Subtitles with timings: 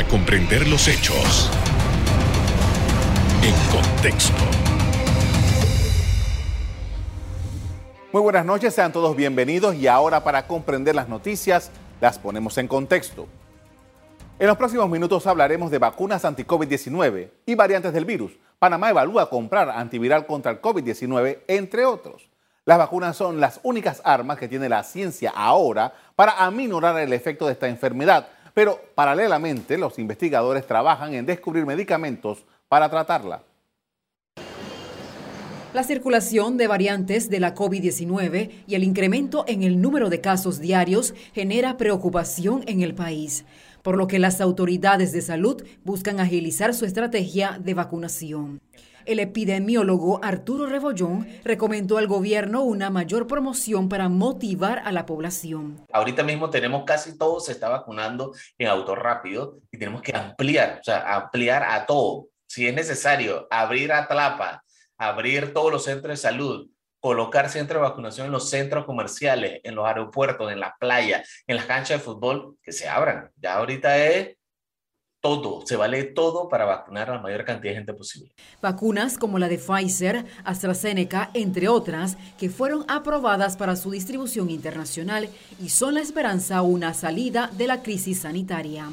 [0.00, 1.50] para comprender los hechos
[3.42, 4.42] en contexto.
[8.10, 12.66] Muy buenas noches, sean todos bienvenidos y ahora para comprender las noticias las ponemos en
[12.66, 13.26] contexto.
[14.38, 18.32] En los próximos minutos hablaremos de vacunas anti-COVID-19 y variantes del virus.
[18.58, 22.30] Panamá evalúa comprar antiviral contra el COVID-19, entre otros.
[22.64, 27.46] Las vacunas son las únicas armas que tiene la ciencia ahora para aminorar el efecto
[27.46, 33.42] de esta enfermedad, pero paralelamente los investigadores trabajan en descubrir medicamentos para tratarla.
[35.72, 40.58] La circulación de variantes de la COVID-19 y el incremento en el número de casos
[40.58, 43.44] diarios genera preocupación en el país
[43.82, 48.60] por lo que las autoridades de salud buscan agilizar su estrategia de vacunación.
[49.06, 55.86] El epidemiólogo Arturo Rebollón recomendó al gobierno una mayor promoción para motivar a la población.
[55.92, 60.78] Ahorita mismo tenemos casi todo se está vacunando en auto rápido y tenemos que ampliar,
[60.80, 62.28] o sea, ampliar a todo.
[62.46, 64.62] Si es necesario, abrir a Tlapa,
[64.98, 66.68] abrir todos los centros de salud,
[67.00, 71.56] colocar centros de vacunación en los centros comerciales, en los aeropuertos, en la playa, en
[71.56, 73.30] las canchas de fútbol, que se abran.
[73.36, 74.36] Ya ahorita es
[75.20, 78.32] todo, se vale todo para vacunar a la mayor cantidad de gente posible.
[78.62, 85.28] Vacunas como la de Pfizer, AstraZeneca, entre otras, que fueron aprobadas para su distribución internacional
[85.60, 88.88] y son la esperanza a una salida de la crisis sanitaria.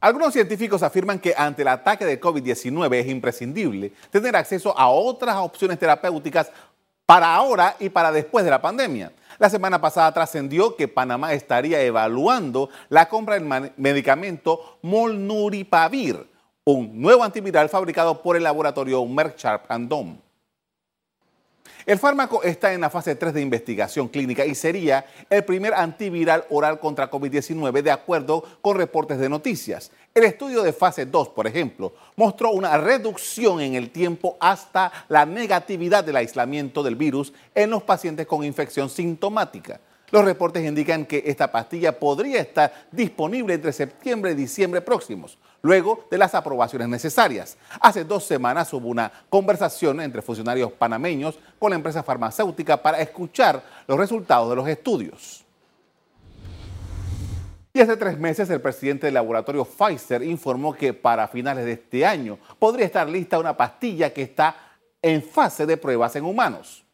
[0.00, 5.36] Algunos científicos afirman que ante el ataque de COVID-19 es imprescindible tener acceso a otras
[5.36, 6.50] opciones terapéuticas
[7.04, 9.12] para ahora y para después de la pandemia.
[9.40, 16.28] La semana pasada trascendió que Panamá estaría evaluando la compra del medicamento Molnuripavir,
[16.62, 20.18] un nuevo antiviral fabricado por el laboratorio Merck Sharp Dome.
[21.86, 26.44] El fármaco está en la fase 3 de investigación clínica y sería el primer antiviral
[26.50, 29.90] oral contra COVID-19 de acuerdo con reportes de noticias.
[30.12, 35.24] El estudio de fase 2, por ejemplo, mostró una reducción en el tiempo hasta la
[35.24, 39.78] negatividad del aislamiento del virus en los pacientes con infección sintomática.
[40.10, 46.04] Los reportes indican que esta pastilla podría estar disponible entre septiembre y diciembre próximos, luego
[46.10, 47.56] de las aprobaciones necesarias.
[47.80, 53.62] Hace dos semanas hubo una conversación entre funcionarios panameños con la empresa farmacéutica para escuchar
[53.86, 55.44] los resultados de los estudios.
[57.80, 62.38] Hace tres meses el presidente del laboratorio Pfizer informó que para finales de este año
[62.58, 64.54] podría estar lista una pastilla que está
[65.00, 66.84] en fase de pruebas en humanos.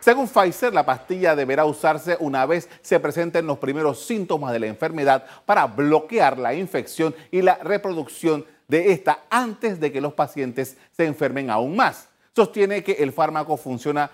[0.00, 4.66] Según Pfizer, la pastilla deberá usarse una vez se presenten los primeros síntomas de la
[4.66, 10.76] enfermedad para bloquear la infección y la reproducción de esta antes de que los pacientes
[10.90, 12.10] se enfermen aún más.
[12.36, 14.10] Sostiene que el fármaco funciona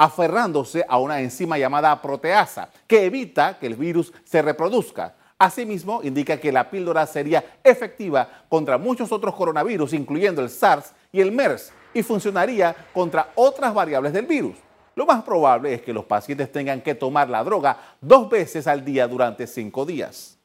[0.00, 5.14] aferrándose a una enzima llamada proteasa que evita que el virus se reproduzca.
[5.38, 11.20] Asimismo, indica que la píldora sería efectiva contra muchos otros coronavirus, incluyendo el SARS y
[11.20, 14.56] el MERS, y funcionaría contra otras variables del virus.
[14.94, 18.82] Lo más probable es que los pacientes tengan que tomar la droga dos veces al
[18.82, 20.38] día durante cinco días.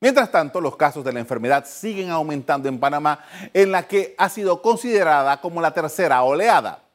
[0.00, 3.20] Mientras tanto, los casos de la enfermedad siguen aumentando en Panamá,
[3.54, 6.87] en la que ha sido considerada como la tercera oleada.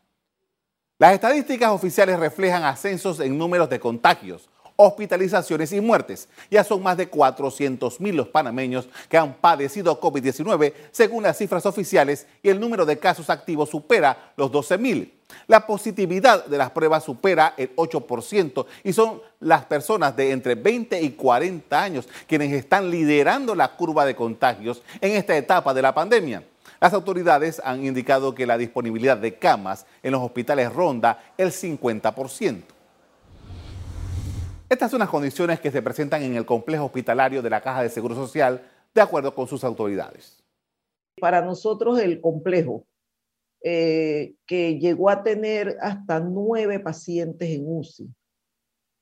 [1.00, 6.30] Las estadísticas oficiales reflejan ascensos en números de contagios, hospitalizaciones y muertes.
[6.52, 11.66] Ya son más de 400 mil los panameños que han padecido COVID-19 según las cifras
[11.66, 15.20] oficiales y el número de casos activos supera los 12 mil.
[15.48, 21.02] La positividad de las pruebas supera el 8% y son las personas de entre 20
[21.02, 25.94] y 40 años quienes están liderando la curva de contagios en esta etapa de la
[25.94, 26.44] pandemia.
[26.84, 32.62] Las autoridades han indicado que la disponibilidad de camas en los hospitales ronda el 50%.
[34.68, 37.90] Estas son las condiciones que se presentan en el complejo hospitalario de la Caja de
[37.90, 40.44] Seguro Social, de acuerdo con sus autoridades.
[41.22, 42.86] Para nosotros el complejo,
[43.64, 48.14] eh, que llegó a tener hasta nueve pacientes en UCI,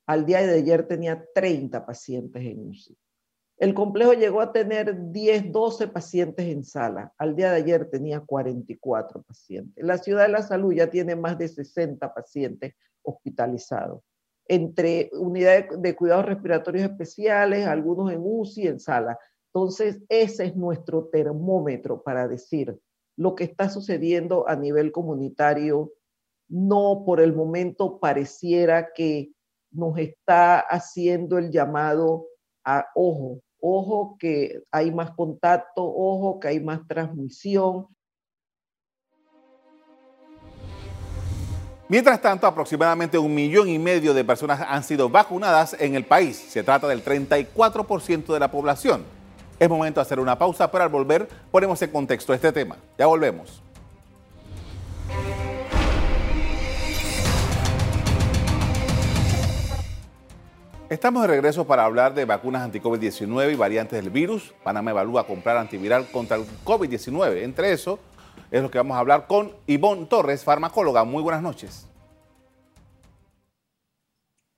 [0.05, 2.95] al día de ayer tenía 30 pacientes en UCI.
[3.61, 7.13] El complejo llegó a tener 10, 12 pacientes en sala.
[7.19, 9.85] Al día de ayer tenía 44 pacientes.
[9.85, 12.73] La ciudad de la salud ya tiene más de 60 pacientes
[13.03, 14.01] hospitalizados
[14.47, 19.19] entre unidades de cuidados respiratorios especiales, algunos en UCI, en sala.
[19.53, 22.75] Entonces, ese es nuestro termómetro para decir
[23.15, 25.93] lo que está sucediendo a nivel comunitario.
[26.49, 29.33] No por el momento pareciera que
[29.69, 32.25] nos está haciendo el llamado
[32.65, 37.87] a ojo, ojo que hay más contacto, ojo que hay más transmisión,
[41.91, 46.37] Mientras tanto, aproximadamente un millón y medio de personas han sido vacunadas en el país.
[46.37, 49.03] Se trata del 34% de la población.
[49.59, 52.77] Es momento de hacer una pausa, pero al volver ponemos en contexto este tema.
[52.97, 53.61] Ya volvemos.
[60.91, 64.53] Estamos de regreso para hablar de vacunas anti-COVID-19 y variantes del virus.
[64.61, 67.43] Panamá evalúa comprar antiviral contra el COVID-19.
[67.43, 67.97] Entre eso
[68.51, 71.05] es lo que vamos a hablar con Ivonne Torres, farmacóloga.
[71.05, 71.87] Muy buenas noches.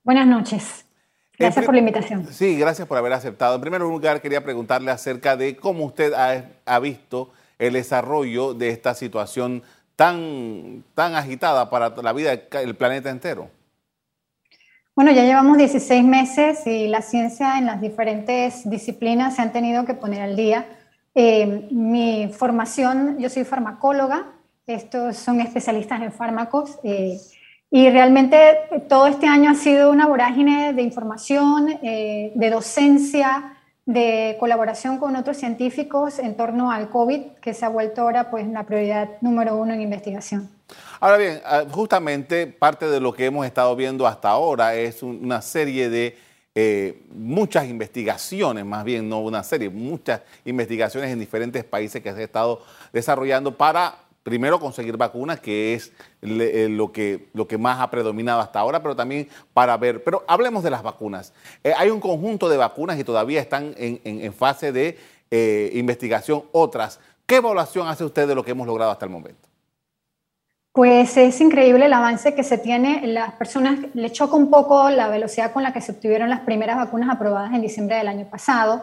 [0.02, 0.84] Buenas noches.
[1.38, 2.26] Gracias por la invitación.
[2.32, 3.54] Sí, gracias por haber aceptado.
[3.54, 8.94] En primer lugar, quería preguntarle acerca de cómo usted ha, visto el desarrollo de esta
[8.94, 9.62] situación
[9.94, 13.50] tan, tan agitada para la vida del planeta entero.
[14.96, 19.84] Bueno, ya llevamos 16 meses y la ciencia en las diferentes disciplinas se han tenido
[19.84, 20.68] que poner al día.
[21.16, 24.26] Eh, mi formación, yo soy farmacóloga,
[24.68, 27.18] estos son especialistas en fármacos eh,
[27.72, 28.38] y realmente
[28.88, 33.56] todo este año ha sido una vorágine de información, eh, de docencia,
[33.86, 38.46] de colaboración con otros científicos en torno al COVID, que se ha vuelto ahora pues
[38.46, 40.53] la prioridad número uno en investigación.
[41.04, 45.42] Ahora bien, ah, justamente parte de lo que hemos estado viendo hasta ahora es una
[45.42, 46.16] serie de
[46.54, 52.16] eh, muchas investigaciones, más bien no una serie, muchas investigaciones en diferentes países que se
[52.16, 55.92] han estado desarrollando para primero conseguir vacunas, que es
[56.22, 60.24] eh, lo, que, lo que más ha predominado hasta ahora, pero también para ver, pero
[60.26, 61.34] hablemos de las vacunas.
[61.62, 64.96] Eh, hay un conjunto de vacunas y todavía están en, fase de
[65.74, 66.98] investigación otras.
[67.26, 69.53] ¿Qué evaluación hace usted de lo que hemos logrado hasta el momento?
[70.74, 73.06] Pues es increíble el avance que se tiene.
[73.06, 76.76] Las personas le choca un poco la velocidad con la que se obtuvieron las primeras
[76.76, 78.82] vacunas aprobadas en diciembre del año pasado.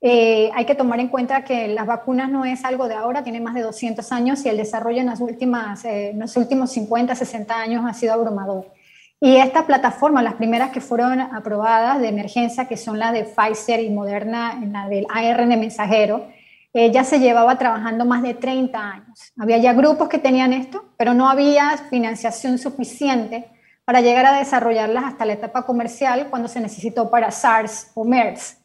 [0.00, 3.40] Eh, hay que tomar en cuenta que las vacunas no es algo de ahora, tiene
[3.40, 7.12] más de 200 años y el desarrollo en, las últimas, eh, en los últimos 50,
[7.16, 8.68] 60 años ha sido abrumador.
[9.18, 13.80] Y esta plataforma, las primeras que fueron aprobadas de emergencia, que son las de Pfizer
[13.80, 16.24] y Moderna, en la del ARN mensajero,
[16.74, 19.32] ella se llevaba trabajando más de 30 años.
[19.38, 23.50] Había ya grupos que tenían esto, pero no había financiación suficiente
[23.84, 28.58] para llegar a desarrollarlas hasta la etapa comercial cuando se necesitó para SARS o MERS.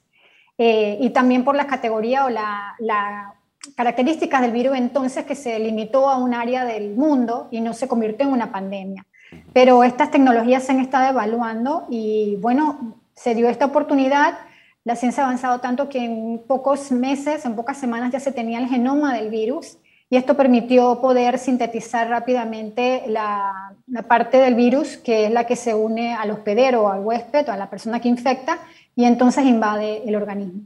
[0.57, 3.33] Eh, y también por la categoría o las la
[3.75, 7.87] características del virus entonces que se limitó a un área del mundo y no se
[7.87, 9.05] convirtió en una pandemia.
[9.53, 14.37] Pero estas tecnologías se han estado evaluando y bueno, se dio esta oportunidad
[14.87, 18.57] la ciencia ha avanzado tanto que en pocos meses, en pocas semanas ya se tenía
[18.59, 19.79] el genoma del virus
[20.09, 23.75] y esto permitió poder sintetizar rápidamente la,
[24.07, 27.57] parte del virus que es la que se une al hospedero al huésped o a
[27.57, 28.59] la persona que infecta
[28.95, 30.61] y entonces invade el organismo.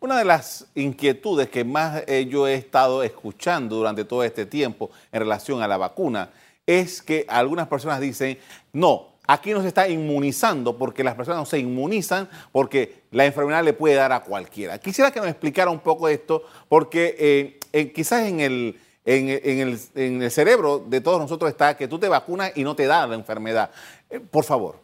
[0.00, 5.20] Una de las inquietudes que más yo he estado escuchando durante todo este tiempo en
[5.20, 6.30] relación a la vacuna
[6.64, 8.38] es que algunas personas dicen,
[8.72, 13.64] no, Aquí no se está inmunizando porque las personas no se inmunizan porque la enfermedad
[13.64, 14.78] le puede dar a cualquiera.
[14.78, 20.78] Quisiera que nos explicara un poco esto porque eh, quizás en el, en, el, cerebro
[20.78, 23.70] de todos nosotros está que tú te vacunas y no te da la enfermedad.
[24.08, 24.80] Eh, por favor.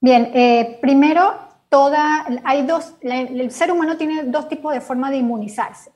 [0.00, 1.34] Bien, eh, primero,
[1.68, 5.90] toda, hay dos, el ser humano tiene dos tipos de forma de inmunizarse,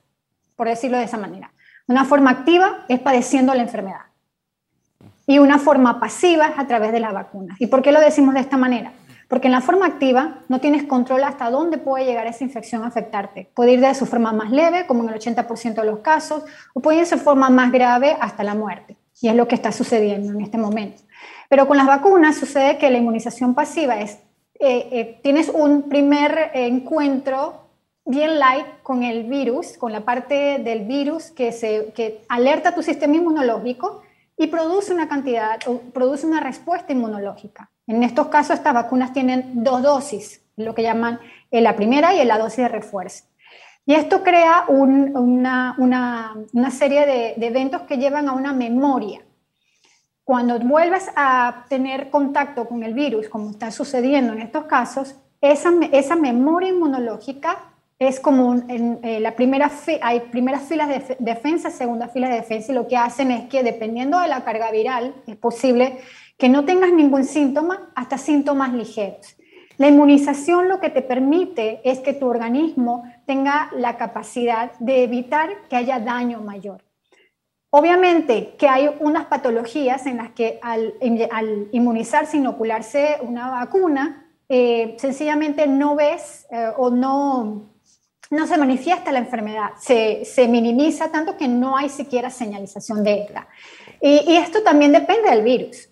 [0.55, 1.53] por decirlo de esa manera.
[1.89, 4.06] Una forma activa es padeciendo la enfermedad
[5.27, 7.61] y una forma pasiva a través de las vacunas.
[7.61, 8.93] ¿Y por qué lo decimos de esta manera?
[9.29, 12.87] Porque en la forma activa no tienes control hasta dónde puede llegar esa infección a
[12.87, 13.51] afectarte.
[13.55, 16.81] Puede ir de su forma más leve, como en el 80% de los casos, o
[16.81, 18.97] puede ir de su forma más grave hasta la muerte.
[19.21, 21.03] Y es lo que está sucediendo en este momento.
[21.49, 24.19] Pero con las vacunas sucede que la inmunización pasiva es,
[24.61, 27.67] eh, eh, tienes un primer encuentro
[28.05, 32.75] bien light con el virus, con la parte del virus que, se, que alerta a
[32.75, 34.03] tu sistema inmunológico
[34.37, 37.71] y produce una cantidad, o produce una respuesta inmunológica.
[37.87, 42.39] En estos casos, estas vacunas tienen dos dosis, lo que llaman la primera y la
[42.39, 43.25] dosis de refuerzo.
[43.87, 49.21] Y esto crea una, una, serie de, eventos que llevan a una memoria.
[50.25, 55.71] Cuando vuelves a tener contacto con el virus, como está sucediendo en estos casos, esa,
[55.93, 59.71] esa memoria inmunológica es como en eh, la primera
[60.03, 63.63] hay primeras filas de defensa, segundas filas de defensa, y lo que hacen es que
[63.63, 65.99] dependiendo de la carga viral, es posible
[66.37, 69.37] que no tengas ningún síntoma hasta síntomas ligeros.
[69.79, 75.51] La inmunización lo que te permite es que tu organismo tenga la capacidad de evitar
[75.69, 76.83] que haya daño mayor.
[77.71, 80.95] Obviamente que hay unas patologías en las que al,
[81.31, 87.76] al inmunizarse, inocularse una vacuna, eh, sencillamente no ves eh, o no
[88.31, 93.47] no se manifiesta la enfermedad, se, minimiza tanto que no hay siquiera señalización de ella.
[94.01, 95.89] Y, esto también depende del virus.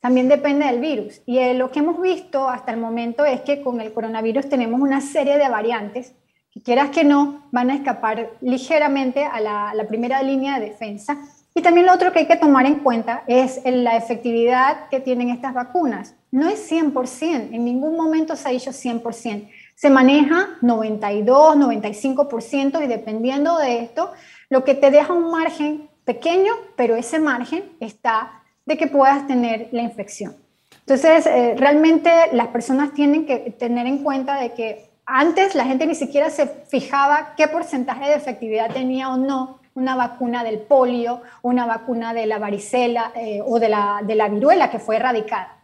[0.00, 1.22] también depende del virus.
[1.26, 4.80] Y eh, lo que hemos visto hasta el momento es que con el coronavirus tenemos
[4.80, 6.14] una serie de variantes
[6.52, 11.18] que quieras que no, van a escapar ligeramente a la, la primera línea de defensa.
[11.52, 15.30] Y también lo otro que hay que tomar en cuenta es la efectividad que tienen
[15.30, 16.14] estas vacunas.
[16.30, 19.48] No es 100%, en ningún momento se ha dicho 100%.
[19.78, 24.10] Se maneja 92, 95% y dependiendo de esto,
[24.48, 29.68] lo que te deja un margen pequeño, pero ese margen está de que puedas tener
[29.70, 30.34] la infección.
[30.80, 35.86] Entonces, eh, realmente las personas tienen que tener en cuenta de que antes la gente
[35.86, 41.22] ni siquiera se fijaba qué porcentaje de efectividad tenía o no una vacuna del polio,
[41.42, 45.57] una vacuna de la varicela eh, o de la, de la viruela que fue erradicada.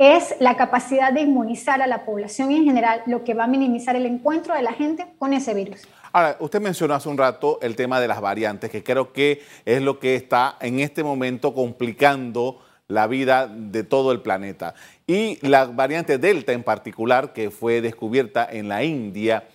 [0.00, 3.96] Es la capacidad de inmunizar a la población en general lo que va a minimizar
[3.96, 5.86] el encuentro de la gente con ese virus.
[6.10, 9.82] Ahora, usted mencionó hace un rato el tema de las variantes, que creo que es
[9.82, 14.72] lo que está en este momento complicando la vida de todo el planeta.
[15.06, 19.48] Y la variante Delta en particular, que fue descubierta en la India,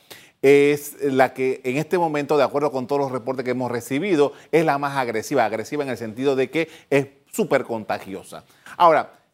[0.44, 4.32] es la que en este momento, de acuerdo con todos los reportes que hemos recibido,
[4.52, 8.44] es la más agresiva, agresiva en el sentido de que es súper contagiosa.
[8.78, 9.25] Ahora,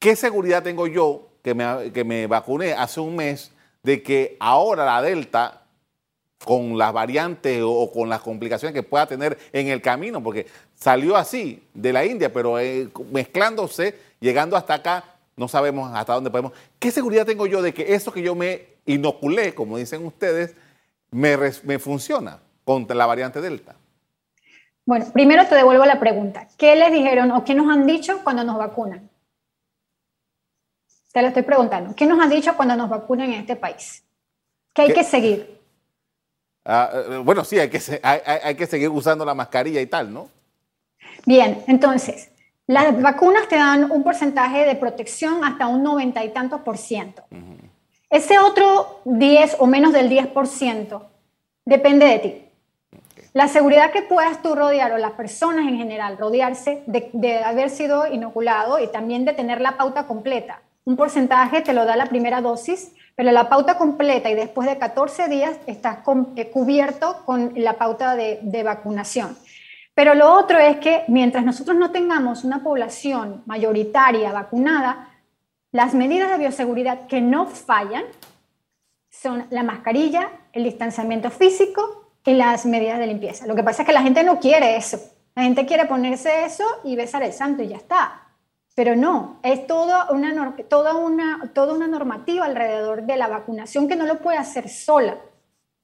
[0.00, 3.52] ¿qué seguridad tengo yo que me, que me vacuné hace un mes
[3.84, 5.62] de que ahora la Delta
[6.44, 11.16] con las variantes o con las complicaciones que pueda tener en el camino, porque salió
[11.16, 15.04] así de la India, pero eh, mezclándose, llegando hasta acá,
[15.36, 16.52] no sabemos hasta dónde podemos.
[16.78, 20.54] ¿Qué seguridad tengo yo de que eso que yo me inoculé, como dicen ustedes,
[21.10, 23.76] me, me funciona contra la variante Delta?
[24.86, 26.48] Bueno, primero te devuelvo la pregunta.
[26.56, 29.09] ¿Qué les dijeron o qué nos han dicho cuando nos vacunan?
[31.12, 31.94] Te lo estoy preguntando.
[31.94, 34.04] ¿Qué nos han dicho cuando nos vacunan en este país?
[34.72, 35.60] ¿Qué hay que seguir?
[36.64, 40.28] Ah, eh, bueno, sí, hay que, hay, que seguir usando la mascarilla y tal, ¿no?
[41.26, 42.30] Bien, entonces,
[42.66, 47.24] las vacunas te dan un porcentaje de protección hasta un noventa y tantos por ciento.
[48.08, 51.10] Ese otro 10 o menos del 10 por ciento
[51.64, 52.44] depende de ti.
[53.32, 57.70] La seguridad que puedas tú rodear o las personas en general rodearse de, de, haber
[57.70, 60.60] sido inoculado y también de tener la pauta completa.
[60.90, 64.78] Un porcentaje te lo da la primera dosis pero la pauta completa y después de
[64.78, 65.98] 14 días estás
[66.36, 69.36] eh, cubierto con la pauta de, vacunación.
[69.92, 75.10] Pero lo otro es que mientras nosotros no tengamos una población mayoritaria vacunada,
[75.70, 78.04] las medidas de bioseguridad que no fallan
[79.10, 83.46] son la mascarilla, el distanciamiento físico y las medidas de limpieza.
[83.46, 84.98] Lo que pasa es que la gente no quiere eso.
[85.34, 88.29] La gente quiere ponerse eso y besar el santo y ya está.
[88.80, 93.94] Pero no, es toda una, toda, una, toda una normativa alrededor de la vacunación que
[93.94, 95.18] no lo puede hacer sola.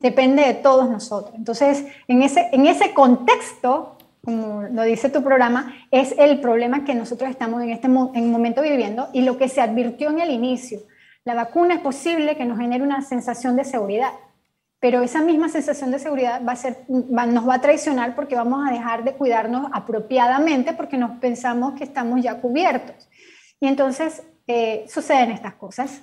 [0.01, 1.35] Depende de todos nosotros.
[1.35, 6.95] Entonces, en ese, en ese contexto, como lo dice tu programa, es el problema que
[6.95, 10.81] nosotros estamos en este en momento viviendo y lo que se advirtió en el inicio.
[11.25, 14.13] La vacuna es posible que nos genere una sensación de seguridad
[14.81, 18.67] pero esa misma sensación de seguridad va a ser, nos va a traicionar porque vamos
[18.67, 23.09] a dejar de cuidarnos apropiadamente porque nos pensamos que estamos ya cubiertos.
[23.59, 26.03] Y entonces eh, suceden estas cosas.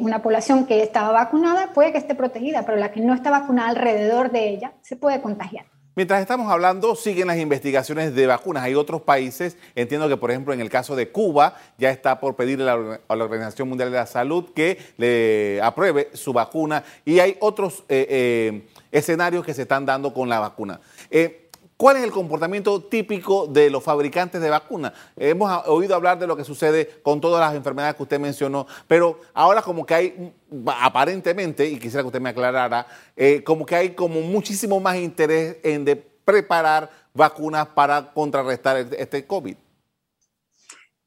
[0.00, 3.70] una población que estaba vacunada puede que esté protegida, pero la que no está vacunada
[3.70, 5.66] alrededor de ella se puede contagiar.
[5.96, 8.62] Mientras estamos hablando, siguen las investigaciones de vacunas.
[8.64, 12.36] Hay otros países, entiendo que por ejemplo en el caso de Cuba, ya está por
[12.36, 17.38] pedirle a la Organización Mundial de la Salud que le apruebe su vacuna y hay
[17.40, 20.82] otros eh, eh, escenarios que se están dando con la vacuna.
[21.10, 21.45] Eh,
[21.76, 24.92] ¿Cuál es el comportamiento típico de los fabricantes de vacunas?
[25.14, 29.20] Hemos oído hablar de lo que sucede con todas las enfermedades que usted mencionó, pero
[29.34, 30.32] ahora como que hay,
[30.80, 35.58] aparentemente, y quisiera que usted me aclarara, eh, como que hay como muchísimo más interés
[35.62, 39.56] en preparar vacunas para contrarrestar este COVID.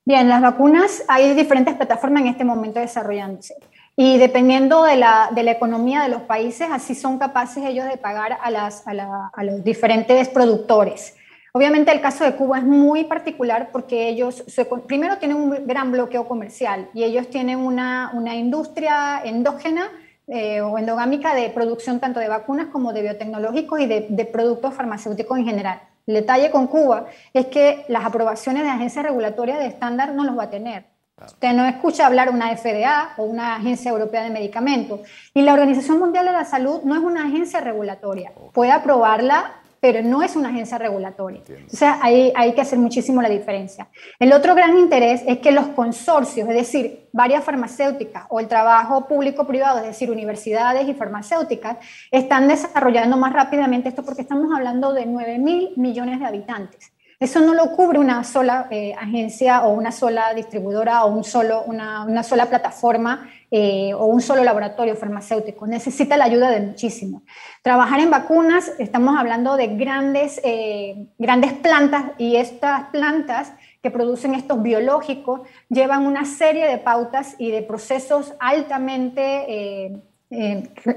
[0.05, 3.55] Bien, las vacunas, hay diferentes plataformas en este momento desarrollándose.
[4.01, 7.97] Y dependiendo de la, de la, economía de los países, así son capaces ellos de
[7.97, 11.17] pagar a, las, a, la, a, los diferentes productores.
[11.51, 14.45] Obviamente el caso de Cuba es muy particular porque ellos,
[14.87, 19.89] primero tienen un gran bloqueo comercial y ellos tienen una, una industria endógena
[20.27, 24.75] eh, o endogámica de producción tanto de vacunas como de biotecnológicos y de, de productos
[24.75, 25.81] farmacéuticos en general.
[26.07, 30.37] El detalle con Cuba es que las aprobaciones de agencias regulatorias de estándar no los
[30.37, 30.85] va a tener.
[31.25, 35.01] Usted no escucha hablar una FDA o una Agencia Europea de Medicamentos.
[35.33, 38.31] Y la Organización Mundial de la Salud no es una agencia regulatoria.
[38.53, 41.41] Puede aprobarla, pero no es una agencia regulatoria.
[41.71, 43.87] O sea, ahí hay que hacer muchísimo la diferencia.
[44.19, 49.07] El otro gran interés es que los consorcios, es decir, varias farmacéuticas o el trabajo
[49.07, 51.77] público-privado, es decir, universidades y farmacéuticas,
[52.11, 56.91] están desarrollando más rápidamente esto porque estamos hablando de 9 mil millones de habitantes.
[57.19, 61.63] Eso no lo cubre una sola eh, agencia o una sola distribuidora o un solo,
[61.63, 65.67] una, una sola plataforma eh, o un solo laboratorio farmacéutico.
[65.67, 67.23] Necesita la ayuda de muchísimos.
[67.61, 73.51] Trabajar en vacunas, estamos hablando de grandes, eh, grandes plantas y estas plantas
[73.83, 80.03] que producen estos biológicos llevan una serie de pautas y de procesos altamente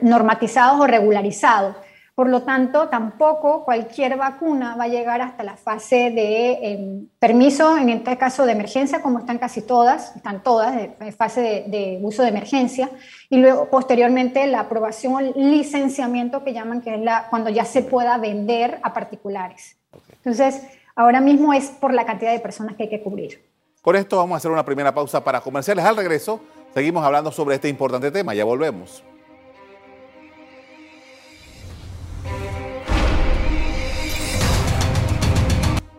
[0.03, 1.75] normatizados o regularizados
[2.15, 7.79] por lo tanto, tampoco cualquier vacuna va a llegar hasta la fase de em, permiso,
[7.79, 12.23] en este caso de emergencia, como están casi todas, están todas en fase de, uso
[12.23, 12.91] de emergencia,
[13.31, 17.83] y luego posteriormente la aprobación o licenciamiento que llaman, que es la, cuando ya se
[17.83, 19.79] pueda vender a particulares.
[20.17, 20.63] Entonces,
[20.95, 23.43] ahora mismo es por la cantidad de personas que hay que cubrir.
[23.81, 25.85] Con esto vamos a hacer una primera pausa para comerciales.
[25.85, 26.41] Al regreso,
[26.75, 28.35] seguimos hablando sobre este importante tema.
[28.35, 29.03] Ya volvemos.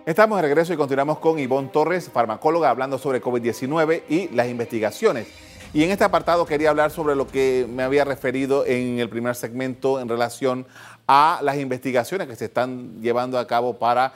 [0.06, 5.28] Estamos de regreso y continuamos con Ivonne Torres, farmacóloga, hablando sobre COVID-19 y las investigaciones.
[5.74, 9.34] Y en este apartado quería hablar sobre lo que me había referido en el primer
[9.34, 10.68] segmento en relación
[11.08, 14.14] a las investigaciones que se están llevando a cabo para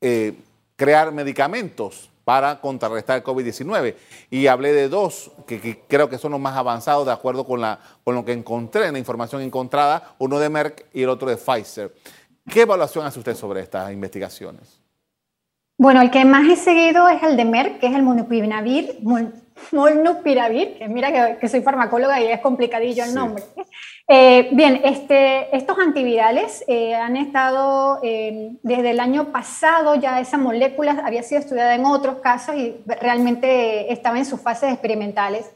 [0.00, 0.34] eh,
[0.74, 3.94] crear medicamentos para contrarrestar el COVID-19.
[4.30, 7.62] Y hablé de dos que, creo que son los más avanzados de acuerdo con,
[8.02, 11.36] con lo que encontré en la información encontrada, uno de Merck y el otro de
[11.36, 11.94] Pfizer.
[12.50, 14.83] ¿Qué evaluación hace usted sobre estas investigaciones?
[15.76, 19.00] Bueno, el que más he seguido es el de Merck, que es el molnupiravir,
[19.72, 23.42] molnupiravir, que mira que, soy farmacóloga y es complicadillo el nombre.
[24.06, 30.36] Eh, bien, este, estos antivirales eh, han estado eh, desde el año pasado, ya esa
[30.36, 35.50] molécula había sido estudiada en otros casos y realmente estaba en sus fases experimentales.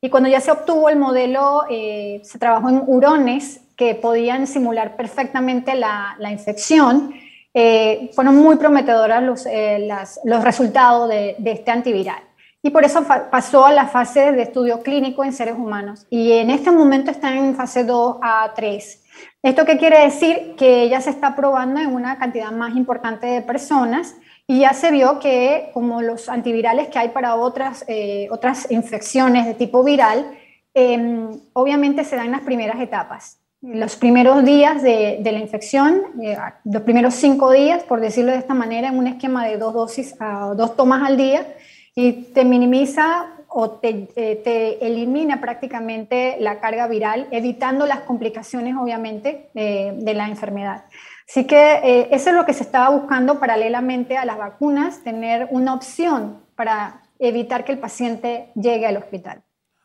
[0.00, 5.74] Y cuando ya se obtuvo el modelo, se trabajó en hurones que podían simular perfectamente
[5.74, 7.14] la, la infección
[7.56, 9.88] eh, fueron muy prometedoras los, eh,
[10.24, 12.20] los resultados de, este antiviral.
[12.62, 16.06] Y por eso pasó a la fase de estudio clínico en seres humanos.
[16.10, 19.04] Y en este momento está en fase 2 a 3.
[19.42, 20.56] ¿Esto qué quiere decir?
[20.56, 24.90] Que ya se está probando en una cantidad más importante de personas y ya se
[24.90, 30.26] vio que como los antivirales que hay para otras, eh, otras infecciones de tipo viral,
[30.72, 36.36] em, obviamente se dan en las primeras etapas los primeros días de, la infección, eh,
[36.64, 40.14] los primeros cinco días, por decirlo de esta manera, en un esquema de dos dosis,
[40.56, 41.54] dos tomas al día,
[41.94, 48.74] y te minimiza o te, eh, te elimina prácticamente la carga viral, evitando las complicaciones,
[48.76, 50.84] obviamente, de la enfermedad.
[51.28, 55.48] Así que eh, eso es lo que se estaba buscando paralelamente a las vacunas, tener
[55.50, 59.42] una opción para evitar que el paciente llegue al hospital.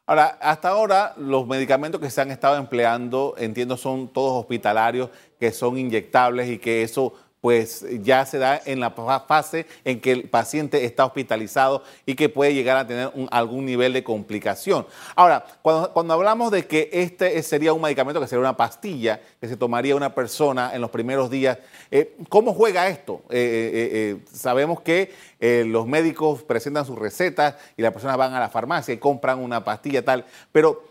[0.09, 5.51] Ahora, hasta ahora los medicamentos que se han estado empleando, entiendo, son todos hospitalarios, que
[5.51, 10.29] son inyectables y que eso pues ya se da en la fase en que el
[10.29, 14.85] paciente está hospitalizado y que puede llegar a tener algún nivel de complicación.
[15.15, 19.55] Ahora, cuando, hablamos de que este sería un medicamento que sería una pastilla que se
[19.55, 21.57] tomaría una persona en los primeros días,
[21.91, 23.21] eh, ¿cómo juega esto?
[23.29, 28.49] Eh, eh, sabemos que los médicos presentan sus recetas y las personas van a la
[28.49, 30.83] farmacia y compran una pastilla tal, pero...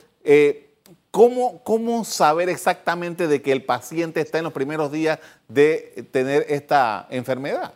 [1.18, 6.46] ¿Cómo, ¿Cómo saber exactamente de que el paciente está en los primeros días de tener
[6.48, 7.74] esta enfermedad?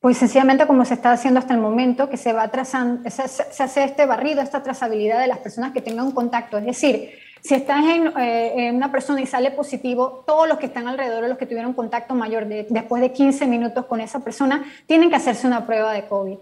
[0.00, 3.84] Pues sencillamente como se está haciendo hasta el momento, que se va trazando, se, hace
[3.84, 6.58] este barrido, esta trazabilidad de las personas que tengan un contacto.
[6.58, 7.08] Es decir,
[7.40, 11.38] si estás eh, en, una persona y sale positivo, todos los que están alrededor, los
[11.38, 15.64] que tuvieron contacto mayor después de 15 minutos con esa persona, tienen que hacerse una
[15.64, 16.36] prueba de COVID.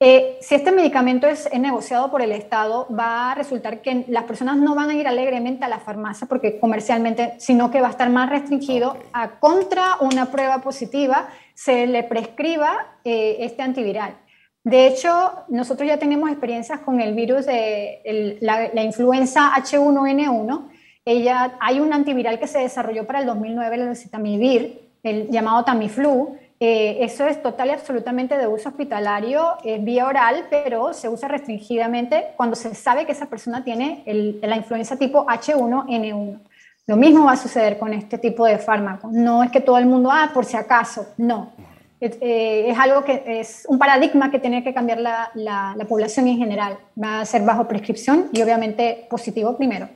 [0.00, 4.56] Eh, si este medicamento es, negociado por el Estado, va a resultar que las personas
[4.56, 8.08] no van a ir alegremente a la farmacia porque comercialmente, sino que va a estar
[8.08, 14.14] más restringido a contra una prueba positiva, se le prescriba eh, este antiviral.
[14.62, 20.68] De hecho, nosotros ya tenemos experiencias con el virus de la, influenza H1N1.
[21.04, 26.36] Ella, hay un antiviral que se desarrolló para el 2009, el citamivir, el llamado Tamiflu,
[26.60, 31.28] eh, eso es total y absolutamente de uso hospitalario, es vía oral, pero se usa
[31.28, 34.02] restringidamente cuando se sabe que esa persona tiene
[34.42, 36.40] la influenza tipo H1N1.
[36.88, 39.12] Lo mismo va a suceder con este tipo de fármacos.
[39.12, 41.52] No es que todo el mundo, ah, por si acaso, no.
[42.00, 46.38] Eh, es, algo que es un paradigma que tiene que cambiar la, la, población en
[46.38, 46.78] general.
[47.00, 49.88] Va a ser bajo prescripción y obviamente positivo primero.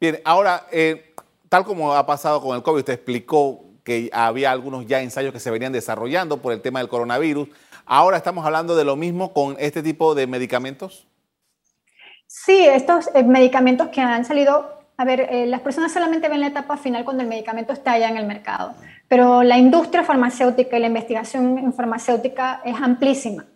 [0.00, 1.14] Bien, ahora, eh,
[1.48, 5.40] tal como ha pasado con el COVID, usted explicó que había algunos ya ensayos que
[5.40, 7.48] se venían desarrollando por el tema del coronavirus.
[7.86, 11.06] Ahora estamos hablando de lo mismo con este tipo de medicamentos.
[12.26, 16.48] Sí, estos eh, medicamentos que han salido, a ver, eh, las personas solamente ven la
[16.48, 18.74] etapa final cuando el medicamento está ya en el mercado.
[19.08, 23.46] pero la industria farmacéutica y la investigación en farmacéutica es amplísima.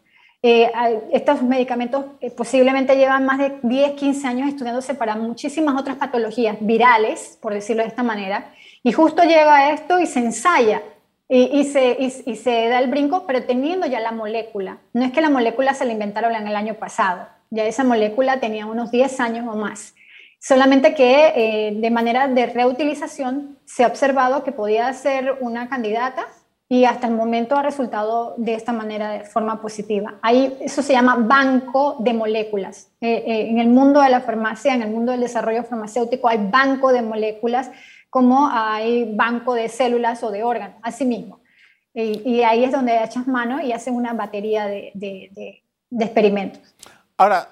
[0.44, 0.68] Eh,
[1.12, 6.56] estos medicamentos eh, posiblemente llevan más de 10, 15 años estudiándose para muchísimas otras patologías
[6.60, 10.82] virales, por decirlo de esta manera, y justo llega esto y se ensaya
[11.28, 14.78] y, se, da el brinco, pero teniendo ya la molécula.
[14.92, 18.38] No es que la molécula se la inventaron en el año pasado, ya esa molécula
[18.38, 19.94] tenía unos 10 años o más.
[20.38, 26.26] Solamente que eh, de manera de reutilización se ha observado que podía ser una candidata
[26.68, 30.14] y hasta el momento ha resultado de esta manera, de forma positiva.
[30.22, 32.88] Ahí, eso se llama banco de moléculas.
[33.00, 36.38] Eh, eh, en el mundo de la farmacia, en el mundo del desarrollo farmacéutico, hay
[36.50, 37.70] banco de moléculas
[38.12, 41.40] como hay banco de células o de órganos, así mismo.
[41.94, 46.60] Y, ahí es donde echas mano y hacen una batería de, experimentos.
[47.16, 47.48] Ahora,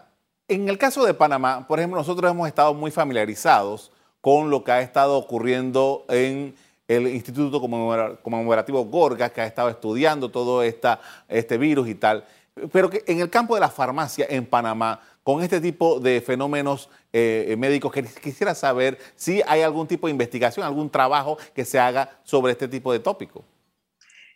[0.48, 4.72] en el caso de Panamá, por ejemplo, nosotros hemos estado muy familiarizados con lo que
[4.72, 6.54] ha estado ocurriendo en
[6.88, 12.22] el Instituto Conmemorativo Gorgas, que ha estado estudiando todo esta, este virus y tal.
[12.70, 15.00] Pero que en el campo de la farmacia en Panamá,
[15.34, 20.66] con este tipo de fenómenos eh, médicos, quisiera saber si hay algún tipo de investigación,
[20.66, 23.44] algún trabajo que se haga sobre este tipo de tópico.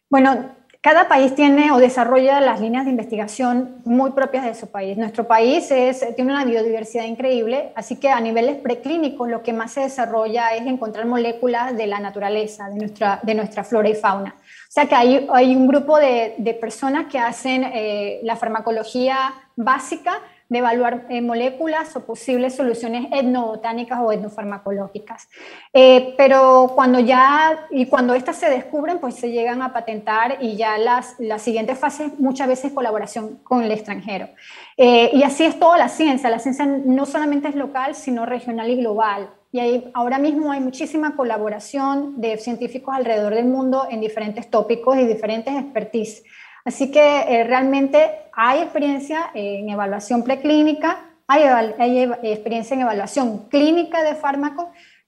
[0.08, 4.96] Bueno, cada país tiene o desarrolla las líneas de investigación muy propias de su país.
[4.96, 5.68] Nuestro país
[6.14, 10.64] tiene una biodiversidad increíble, así que a niveles preclínicos lo que más se desarrolla es
[10.64, 14.36] encontrar moléculas de la naturaleza, de nuestra, de nuestra flora y fauna.
[14.38, 20.20] O sea que hay, un grupo de, de personas que hacen eh, la farmacología básica
[20.54, 25.28] de evaluar eh, moléculas o posibles soluciones etnobotánicas o etnofarmacológicas.
[25.72, 30.56] Eh, pero cuando ya, y cuando estas se descubren, pues se llegan a patentar y
[30.56, 34.28] ya las, las siguientes fases muchas veces colaboración con el extranjero.
[34.76, 36.30] Eh, y así es toda la ciencia.
[36.30, 39.30] La ciencia no solamente es local, sino regional y global.
[39.52, 44.96] Y ahí, ahora mismo hay muchísima colaboración de científicos alrededor del mundo en diferentes tópicos
[44.96, 46.24] y diferentes expertise.
[46.64, 54.02] Así que eh, realmente hay experiencia en evaluación preclínica, hay, hay, experiencia en evaluación clínica
[54.02, 54.66] de fármacos,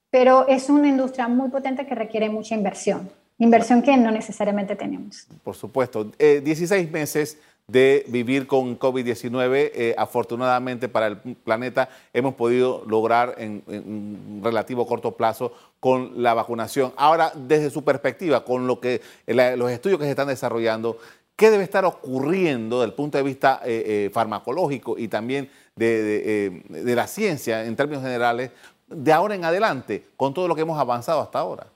[0.09, 5.27] pero es una industria muy potente que requiere mucha inversión, inversión que no necesariamente tenemos.
[5.43, 9.71] Por supuesto, 16 eh, meses de vivir con COVID-19.
[9.73, 16.33] Eh, afortunadamente para el planeta hemos podido lograr en, un relativo corto plazo con la
[16.33, 16.93] vacunación.
[16.95, 20.97] Ahora, desde su perspectiva, con lo que los estudios que se están desarrollando,
[21.37, 26.61] qué debe estar ocurriendo desde el punto de vista eh, eh, farmacológico y también eh,
[26.67, 28.51] de, la ciencia en términos generales
[28.87, 31.67] de ahora en adelante con todo lo que hemos avanzado hasta ahora?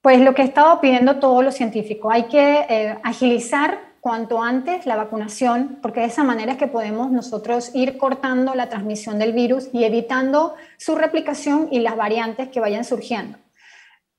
[0.00, 4.96] Pues lo que he estado pidiendo todos los científicos, hay que agilizar cuanto antes la
[4.96, 9.68] vacunación, porque de esa manera es que podemos nosotros ir cortando la transmisión del virus
[9.72, 13.38] y evitando su replicación y las variantes que vayan surgiendo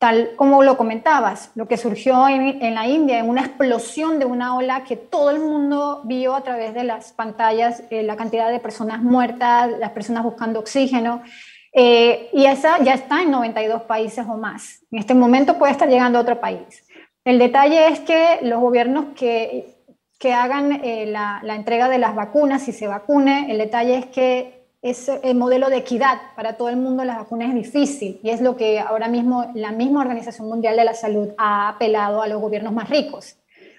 [0.06, 4.56] tal como lo comentabas, lo que surgió en, la India, en una explosión de una
[4.56, 8.60] ola que todo el mundo vio a través de las pantallas, eh, la cantidad de
[8.60, 11.24] personas muertas, las personas buscando oxígeno,
[11.74, 14.84] eh, y esa ya está en 92 países o más.
[14.92, 16.86] En este momento puede estar llegando a otro país.
[17.24, 19.76] El detalle es que los gobiernos que,
[20.20, 24.06] que hagan eh, la, la entrega de las vacunas, y se vacune, el detalle es
[24.06, 24.55] que
[24.86, 28.40] es el modelo de equidad para todo el mundo las vacunas es difícil y es
[28.40, 32.40] lo que ahora mismo la misma Organización Mundial de la Salud ha apelado a los
[32.40, 33.36] gobiernos más ricos,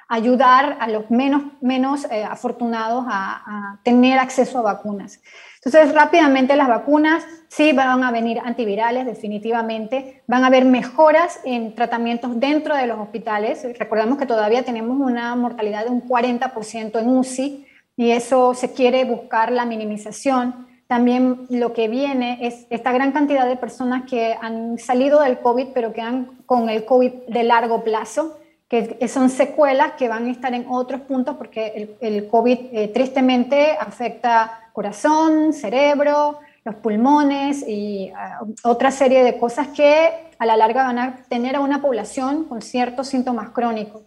[0.08, 5.20] ayudar a los menos, menos eh, afortunados a, tener acceso a vacunas.
[5.64, 11.76] Entonces, rápidamente las vacunas sí van a venir antivirales, definitivamente, van a haber mejoras en
[11.76, 13.64] tratamientos dentro de los hospitales.
[13.78, 17.66] Recordemos que todavía tenemos una mortalidad de un 40% en UCI
[17.96, 23.46] y eso se quiere buscar la minimización también lo que viene es esta gran cantidad
[23.46, 27.82] de personas que han salido del COVID, pero que han con el COVID de largo
[27.82, 32.88] plazo, que son secuelas que van a estar en otros puntos porque el, COVID eh,
[32.88, 40.56] tristemente afecta corazón, cerebro, los pulmones y ah, otra serie de cosas que a la
[40.56, 44.02] larga van a tener a una población con ciertos síntomas crónicos.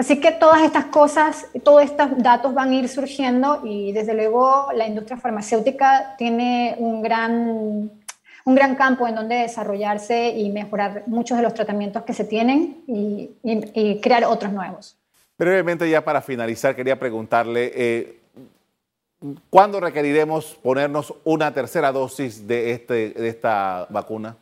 [0.00, 4.68] Así que todas estas cosas, todos estos datos van a ir surgiendo y desde luego
[4.74, 7.90] la industria farmacéutica tiene un gran,
[8.46, 12.82] un gran campo en donde desarrollarse y mejorar muchos de los tratamientos que se tienen
[12.86, 14.96] y, crear otros nuevos.
[15.38, 18.20] Brevemente ya para finalizar quería preguntarle, eh,
[19.50, 24.34] ¿cuándo requeriremos ponernos una tercera dosis de, este, de esta vacuna?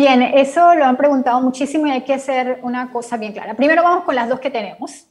[0.00, 3.52] Bien, eso lo han preguntado muchísimo y hay que hacer una cosa bien clara.
[3.52, 5.06] Primero vamos con las dos que tenemos.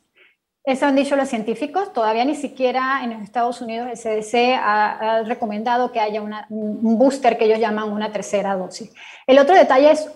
[0.63, 1.93] Eso han dicho los científicos.
[1.93, 7.37] Todavía ni siquiera en los Estados Unidos el CDC ha, recomendado que haya un booster
[7.37, 8.91] que ellos llaman una tercera dosis.
[9.27, 10.09] El otro detalle es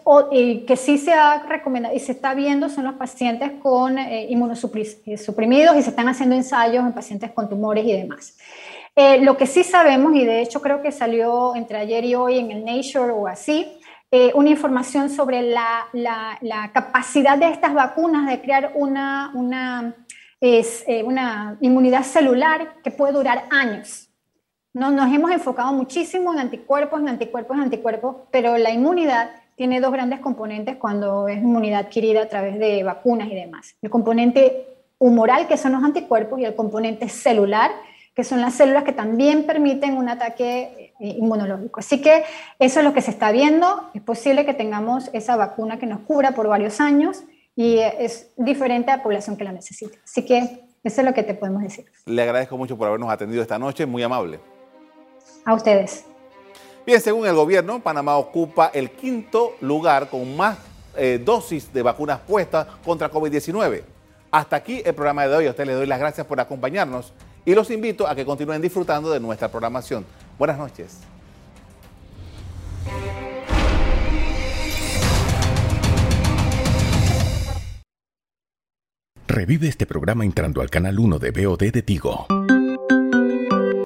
[0.66, 5.76] que sí se ha recomendado y se está viendo son los pacientes con eh, inmunosuprimidos
[5.78, 8.36] y se están haciendo ensayos en pacientes con tumores y demás.
[8.96, 12.40] Eh, lo que sí sabemos, y de hecho creo que salió entre ayer y hoy
[12.40, 13.80] en el Nature o así,
[14.16, 19.96] eh, una información sobre la, la, capacidad de estas vacunas de crear una, una
[20.40, 24.12] es eh, una inmunidad celular que puede durar años.
[24.72, 29.82] No, nos hemos enfocado muchísimo en anticuerpos, en anticuerpos, en anticuerpos, pero la inmunidad tiene
[29.82, 33.76] dos grandes componentes cuando es inmunidad adquirida a través de vacunas y demás.
[33.82, 34.68] El componente
[35.00, 37.72] humoral, que son los anticuerpos, y el componente celular,
[38.16, 41.80] que son las células que también permiten un ataque eh, inmunológico.
[41.80, 42.24] Así que
[42.60, 43.90] eso es lo que se está viendo.
[43.94, 47.24] Es posible que tengamos esa vacuna que nos cubra por varios años
[47.56, 49.98] y es diferente a la población que la necesita.
[50.04, 51.86] Así que eso es lo que te podemos decir.
[52.06, 54.40] Le agradezco mucho por habernos atendido esta noche, muy amable.
[55.46, 56.06] A ustedes.
[56.86, 60.58] Bien, según el gobierno, Panamá ocupa el quinto lugar con más
[60.98, 63.84] eh, dosis de vacunas puestas contra COVID-19.
[64.30, 65.48] Hasta aquí el programa de hoy.
[65.48, 67.14] A ustedes les doy las gracias por acompañarnos
[67.46, 70.06] y los invito a que continúen disfrutando de nuestra programación.
[70.38, 71.00] Buenas noches.
[79.28, 82.28] Revive este programa entrando al canal 1 de BOD de Tigo.